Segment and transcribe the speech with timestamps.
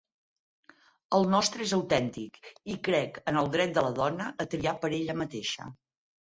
[1.17, 2.39] El nostre és autèntic
[2.77, 5.71] i crec en el dret de la dona a triar per ella mateixa.